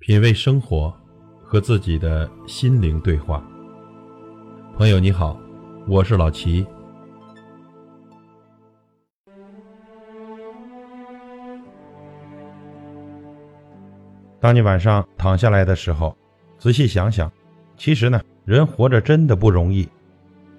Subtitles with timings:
[0.00, 0.90] 品味生活，
[1.44, 3.46] 和自己的心灵对话。
[4.74, 5.38] 朋友你好，
[5.86, 6.66] 我是老齐。
[14.40, 16.16] 当你晚上躺下来的时候，
[16.58, 17.30] 仔细想想，
[17.76, 19.86] 其实呢，人活着真的不容易。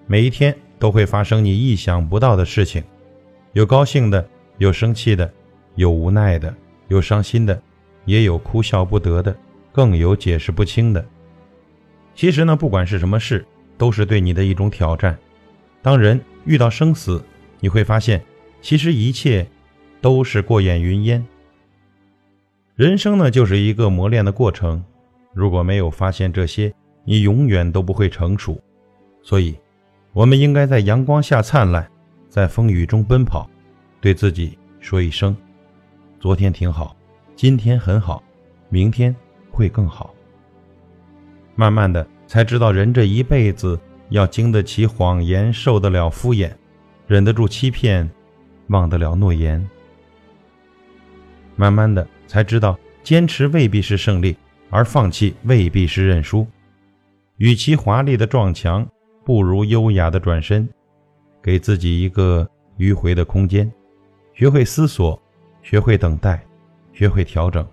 [0.06, 2.84] 每一天都会发生你意想不到的事情，
[3.54, 4.24] 有高兴的，
[4.60, 5.34] 有生气的，
[5.74, 6.56] 有无奈的，
[6.90, 7.60] 有伤心的。
[8.06, 9.36] 也有哭笑不得的，
[9.72, 11.06] 更有解释不清的。
[12.16, 13.46] 其实呢，不管是什么事，
[13.78, 15.18] 都是对你的一种挑战。
[15.82, 17.24] 当人遇到生死，
[17.60, 18.22] 你会发现，
[18.62, 19.48] 其实一切
[20.02, 21.26] 都是过眼云烟。
[22.76, 24.84] 人生呢，就是一个磨练的过程。
[25.34, 26.74] 如果没有发现这些，
[27.06, 28.60] 你永远都不会成熟。
[29.24, 29.56] 所以，
[30.14, 31.90] 我们应该在阳光下灿烂，
[32.28, 33.50] 在风雨中奔跑，
[34.02, 35.36] 对自己说一声：
[36.20, 36.96] 昨天挺好。
[37.36, 38.22] 今天很好，
[38.70, 39.16] 明天
[39.50, 40.14] 会更好。
[41.56, 43.80] 慢慢的才知道，人这一辈子
[44.10, 46.52] 要经得起谎言，受得了敷衍，
[47.08, 48.10] 忍得住欺骗，
[48.68, 49.68] 忘得了诺言。
[51.56, 54.36] 慢慢的才知道，坚持未必是胜利，
[54.70, 56.48] 而放弃未必是认输。
[57.38, 58.88] 与其华丽的撞墙，
[59.26, 60.68] 不如优雅的转身，
[61.42, 63.72] 给自己一个迂回的空间，
[64.34, 65.20] 学会思索，
[65.62, 66.44] 学会等待。
[66.94, 67.66] 学会调整，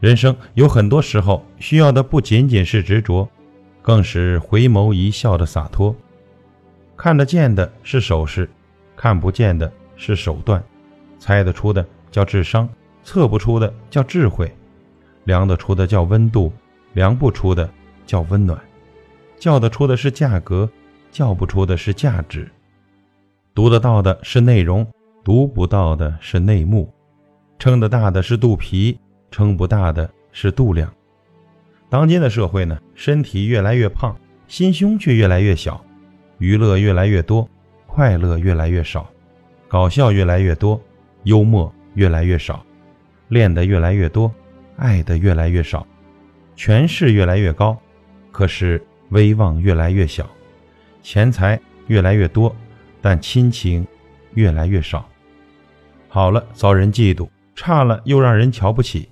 [0.00, 3.28] 人生有很多时候需要的不仅仅是执着，
[3.82, 5.94] 更是回眸一笑的洒脱。
[6.96, 8.48] 看得见的是手势，
[8.96, 10.62] 看不见的是手段。
[11.18, 12.68] 猜得出的叫智商，
[13.02, 14.50] 测不出的叫智慧。
[15.24, 16.50] 量得出的叫温度，
[16.94, 17.70] 量不出的
[18.06, 18.58] 叫温暖。
[19.38, 20.68] 叫得出的是价格，
[21.10, 22.50] 叫不出的是价值。
[23.54, 24.86] 读得到的是内容，
[25.22, 26.92] 读不到的是内幕。
[27.60, 28.98] 撑得大的是肚皮，
[29.30, 30.90] 撑不大的是度量。
[31.90, 34.16] 当今的社会呢，身体越来越胖，
[34.48, 35.84] 心胸却越来越小，
[36.38, 37.46] 娱乐越来越多，
[37.86, 39.06] 快乐越来越少，
[39.68, 40.80] 搞笑越来越多，
[41.24, 42.64] 幽默越来越少，
[43.28, 44.32] 练得越来越多，
[44.76, 45.86] 爱的越来越少，
[46.56, 47.76] 权势越来越高，
[48.32, 50.26] 可是威望越来越小，
[51.02, 52.56] 钱财越来越多，
[53.02, 53.86] 但亲情
[54.32, 55.06] 越来越少。
[56.08, 57.28] 好了，遭人嫉妒。
[57.54, 59.08] 差了又让人瞧不起，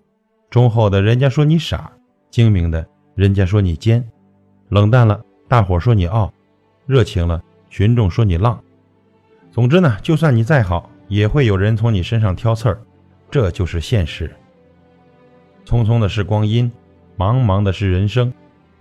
[0.50, 1.90] 忠厚的人家说你傻，
[2.30, 4.06] 精明的人家说你奸，
[4.68, 6.32] 冷淡了大伙说你傲，
[6.86, 8.58] 热情了群众说你浪。
[9.50, 12.80] 总之呢，就算你再好，也会有人从你身上挑刺儿，
[13.30, 14.30] 这就是现实。
[15.66, 16.70] 匆匆的是光阴，
[17.16, 18.32] 茫茫的是人生，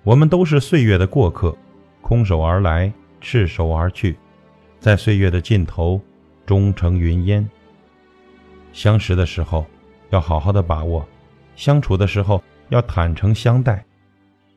[0.04, 1.56] 我们都是岁月的过客，
[2.02, 4.18] 空手而来，赤手而去，
[4.80, 6.00] 在岁月的尽头，
[6.46, 7.50] 终成云烟。
[8.78, 9.66] 相识的时候，
[10.12, 11.04] 要好好的把握；
[11.56, 13.84] 相处的时候，要坦诚相待。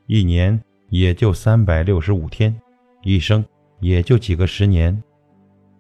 [0.07, 0.61] 一年
[0.91, 2.55] 也就三百六十五天，
[3.03, 3.43] 一生
[3.79, 5.03] 也就几个十年。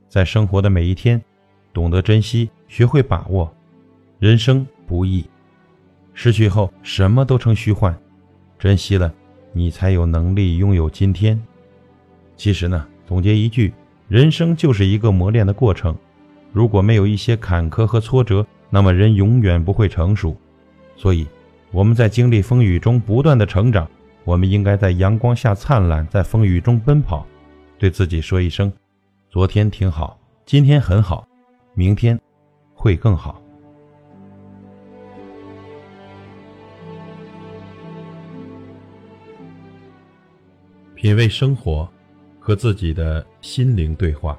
[0.08, 1.22] 在生活的每一天，
[1.74, 3.54] 懂得珍惜，学会把握。
[4.18, 5.22] 人生不易，
[6.14, 7.94] 失去后什么都成虚幻，
[8.58, 9.12] 珍惜了，
[9.52, 11.38] 你才有能力拥有今天。
[12.38, 13.74] 其实呢，总结一句，
[14.08, 15.94] 人生就是一个磨练的过程。
[16.52, 20.36] 如果没有一些坎坷和挫折，那么人永远不会成熟。
[20.96, 21.26] 所以，
[21.70, 23.88] 我们在经历风雨中不断的成长。
[24.24, 27.26] 我们应该在阳光下灿烂，在风雨中奔跑，
[27.78, 28.70] 对自己说一声：
[29.30, 31.26] 昨天挺好，今天很好，
[31.74, 32.20] 明天
[32.74, 33.40] 会更好。
[40.94, 41.88] 品味生活，
[42.38, 44.38] 和自己的心灵对话。